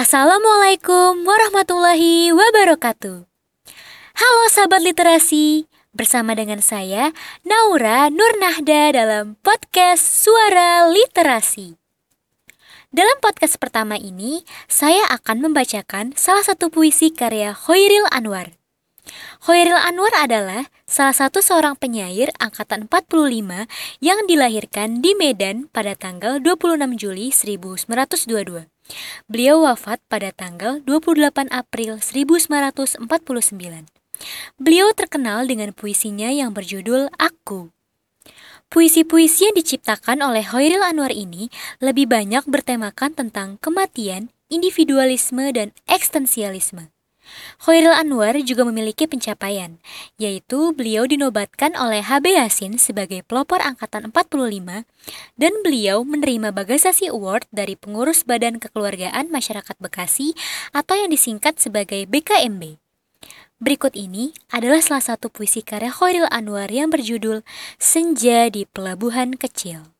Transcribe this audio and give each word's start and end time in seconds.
Assalamualaikum 0.00 1.28
warahmatullahi 1.28 2.32
wabarakatuh. 2.32 3.20
Halo 4.16 4.42
sahabat 4.48 4.80
literasi, 4.80 5.68
bersama 5.92 6.32
dengan 6.32 6.64
saya 6.64 7.12
Naura 7.44 8.08
Nurnahda 8.08 8.96
dalam 8.96 9.36
podcast 9.44 10.00
Suara 10.00 10.88
Literasi. 10.88 11.76
Dalam 12.88 13.20
podcast 13.20 13.60
pertama 13.60 14.00
ini, 14.00 14.40
saya 14.72 15.04
akan 15.12 15.52
membacakan 15.52 16.16
salah 16.16 16.48
satu 16.48 16.72
puisi 16.72 17.12
karya 17.12 17.52
Hoiril 17.52 18.08
Anwar. 18.08 18.56
Hoiril 19.44 19.76
Anwar 19.76 20.16
adalah 20.16 20.72
salah 20.88 21.12
satu 21.12 21.44
seorang 21.44 21.76
penyair 21.76 22.32
angkatan 22.40 22.88
45 22.88 23.68
yang 24.00 24.24
dilahirkan 24.24 25.04
di 25.04 25.12
Medan 25.12 25.68
pada 25.68 25.92
tanggal 25.92 26.40
26 26.40 26.96
Juli 26.96 27.28
1922. 27.28 28.79
Beliau 29.26 29.64
wafat 29.64 30.02
pada 30.10 30.30
tanggal 30.30 30.82
28 30.84 31.50
April 31.50 31.98
1949. 31.98 33.02
Beliau 34.60 34.88
terkenal 34.92 35.48
dengan 35.48 35.72
puisinya 35.72 36.28
yang 36.28 36.52
berjudul 36.52 37.08
Aku. 37.16 37.72
Puisi-puisi 38.70 39.50
yang 39.50 39.56
diciptakan 39.58 40.22
oleh 40.22 40.46
Hoiril 40.46 40.86
Anwar 40.86 41.10
ini 41.10 41.50
lebih 41.82 42.06
banyak 42.06 42.46
bertemakan 42.46 43.18
tentang 43.18 43.58
kematian, 43.58 44.30
individualisme, 44.46 45.42
dan 45.50 45.74
eksistensialisme. 45.90 46.94
Khairil 47.60 47.92
Anwar 47.92 48.36
juga 48.40 48.64
memiliki 48.64 49.04
pencapaian, 49.04 49.76
yaitu 50.16 50.72
beliau 50.72 51.04
dinobatkan 51.04 51.76
oleh 51.76 52.00
HB 52.00 52.40
Yasin 52.40 52.80
sebagai 52.80 53.20
pelopor 53.26 53.60
angkatan 53.60 54.08
45 54.08 54.86
dan 55.36 55.52
beliau 55.64 56.02
menerima 56.02 56.52
Bagasasi 56.52 57.12
Award 57.12 57.48
dari 57.52 57.76
pengurus 57.76 58.24
Badan 58.24 58.56
Kekeluargaan 58.62 59.28
Masyarakat 59.28 59.76
Bekasi 59.76 60.32
atau 60.72 60.96
yang 60.96 61.12
disingkat 61.12 61.60
sebagai 61.60 62.08
BKMB. 62.08 62.80
Berikut 63.60 63.92
ini 63.92 64.32
adalah 64.48 64.80
salah 64.80 65.04
satu 65.04 65.28
puisi 65.28 65.60
karya 65.60 65.92
Khairil 65.92 66.24
Anwar 66.32 66.72
yang 66.72 66.88
berjudul 66.88 67.44
Senja 67.76 68.48
di 68.48 68.64
Pelabuhan 68.64 69.36
Kecil. 69.36 69.92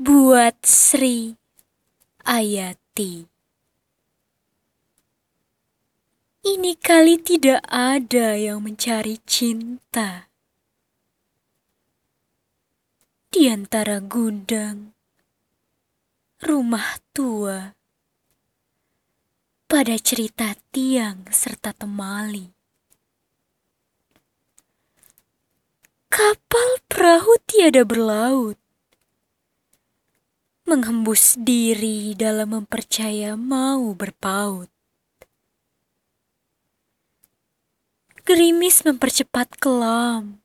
Buat 0.00 0.64
Sri 0.64 1.36
Ayati 2.24 3.28
Ini 6.40 6.72
kali 6.80 7.20
tidak 7.20 7.60
ada 7.68 8.32
yang 8.32 8.64
mencari 8.64 9.20
cinta. 9.28 10.32
Di 13.28 13.44
antara 13.44 14.00
gudang, 14.00 14.96
rumah 16.40 16.96
tua, 17.12 17.76
pada 19.68 19.92
cerita 20.00 20.56
tiang 20.72 21.28
serta 21.28 21.76
temali. 21.76 22.48
Kapal 26.08 26.80
perahu 26.88 27.36
tiada 27.44 27.84
berlaut, 27.84 28.56
menghembus 30.64 31.36
diri 31.36 32.16
dalam 32.16 32.56
mempercaya 32.56 33.36
mau 33.36 33.92
berpaut. 33.92 34.79
Gerimis 38.30 38.86
mempercepat 38.86 39.58
kelam. 39.58 40.38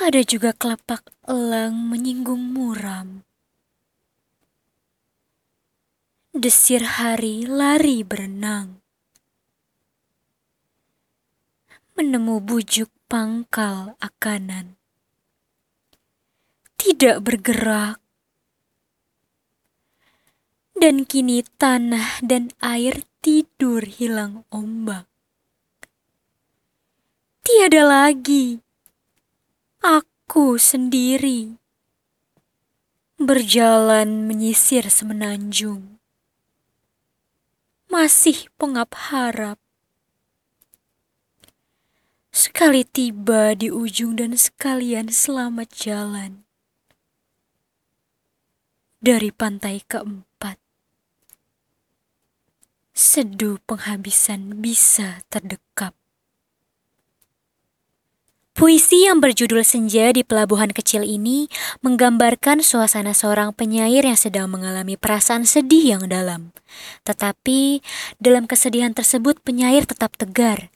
Ada 0.00 0.24
juga 0.24 0.56
kelepak 0.56 1.12
elang 1.28 1.76
menyinggung 1.92 2.40
muram. 2.40 3.20
Desir 6.32 6.96
hari 6.96 7.44
lari 7.44 8.00
berenang. 8.00 8.80
Menemu 12.00 12.40
bujuk 12.40 12.88
pangkal 13.04 14.00
akanan. 14.00 14.80
Tidak 16.80 17.20
bergerak. 17.20 18.00
Dan 20.72 21.04
kini 21.04 21.44
tanah 21.60 22.24
dan 22.24 22.48
air 22.64 23.04
tidur 23.20 23.84
hilang 23.84 24.48
ombak. 24.48 25.11
Tiada 27.42 27.82
lagi. 27.82 28.62
Aku 29.82 30.62
sendiri. 30.62 31.58
Berjalan 33.18 34.30
menyisir 34.30 34.86
semenanjung. 34.86 35.98
Masih 37.90 38.46
pengap 38.54 38.94
harap. 39.10 39.58
Sekali 42.30 42.86
tiba 42.86 43.58
di 43.58 43.74
ujung 43.74 44.14
dan 44.14 44.38
sekalian 44.38 45.10
selamat 45.10 45.66
jalan. 45.74 46.46
Dari 49.02 49.34
pantai 49.34 49.82
keempat. 49.82 50.62
Seduh 52.94 53.58
penghabisan 53.66 54.62
bisa 54.62 55.26
terdekap. 55.26 56.01
Puisi 58.62 59.10
yang 59.10 59.18
berjudul 59.18 59.66
Senja 59.66 60.14
di 60.14 60.22
Pelabuhan 60.22 60.70
Kecil 60.70 61.02
ini 61.02 61.50
menggambarkan 61.82 62.62
suasana 62.62 63.10
seorang 63.10 63.50
penyair 63.50 64.06
yang 64.06 64.14
sedang 64.14 64.46
mengalami 64.46 64.94
perasaan 64.94 65.42
sedih 65.50 65.98
yang 65.98 66.06
dalam. 66.06 66.54
Tetapi 67.02 67.82
dalam 68.22 68.46
kesedihan 68.46 68.94
tersebut 68.94 69.42
penyair 69.42 69.82
tetap 69.82 70.14
tegar. 70.14 70.70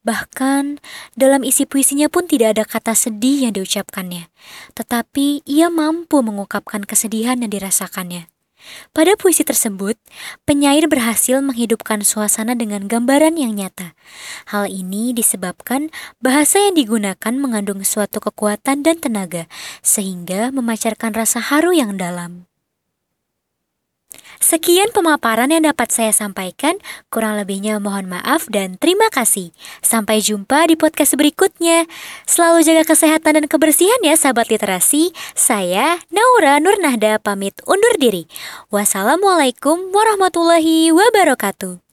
Bahkan 0.00 0.80
dalam 1.12 1.44
isi 1.44 1.68
puisinya 1.68 2.08
pun 2.08 2.24
tidak 2.24 2.56
ada 2.56 2.64
kata 2.64 2.96
sedih 2.96 3.44
yang 3.44 3.52
diucapkannya. 3.52 4.32
Tetapi 4.72 5.44
ia 5.44 5.68
mampu 5.68 6.24
mengungkapkan 6.24 6.88
kesedihan 6.88 7.36
yang 7.36 7.52
dirasakannya. 7.52 8.32
Pada 8.90 9.14
puisi 9.14 9.44
tersebut, 9.44 9.94
penyair 10.48 10.88
berhasil 10.90 11.38
menghidupkan 11.44 12.02
suasana 12.02 12.56
dengan 12.56 12.88
gambaran 12.88 13.36
yang 13.38 13.54
nyata. 13.54 13.92
Hal 14.50 14.72
ini 14.72 15.12
disebabkan 15.12 15.92
bahasa 16.18 16.58
yang 16.58 16.74
digunakan 16.74 17.34
mengandung 17.36 17.84
suatu 17.86 18.18
kekuatan 18.18 18.82
dan 18.82 18.96
tenaga, 18.98 19.46
sehingga 19.84 20.50
memancarkan 20.50 21.14
rasa 21.14 21.38
haru 21.38 21.76
yang 21.76 21.94
dalam. 22.00 22.48
Sekian 24.46 24.94
pemaparan 24.94 25.50
yang 25.50 25.66
dapat 25.66 25.90
saya 25.90 26.14
sampaikan. 26.14 26.78
Kurang 27.10 27.34
lebihnya 27.34 27.82
mohon 27.82 28.06
maaf 28.06 28.46
dan 28.46 28.78
terima 28.78 29.10
kasih. 29.10 29.50
Sampai 29.82 30.22
jumpa 30.22 30.70
di 30.70 30.78
podcast 30.78 31.18
berikutnya. 31.18 31.90
Selalu 32.30 32.62
jaga 32.62 32.86
kesehatan 32.86 33.42
dan 33.42 33.46
kebersihan 33.50 33.98
ya 34.06 34.14
sahabat 34.14 34.46
literasi. 34.46 35.10
Saya 35.34 35.98
Naura 36.14 36.62
Nurnahda 36.62 37.18
pamit 37.18 37.58
undur 37.66 37.98
diri. 37.98 38.30
Wassalamualaikum 38.70 39.90
warahmatullahi 39.90 40.94
wabarakatuh. 40.94 41.85